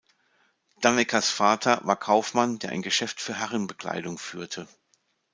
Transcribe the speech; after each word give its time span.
Danneckers 0.81 1.29
Vater 1.29 1.79
war 1.83 1.95
Kaufmann, 1.95 2.57
der 2.57 2.71
ein 2.71 2.81
Geschäft 2.81 3.21
für 3.21 3.35
Herrenbekleidung 3.35 4.17
führte. 4.17 4.67